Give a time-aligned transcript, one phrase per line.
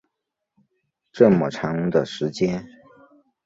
[1.11, 2.67] 这么长的时间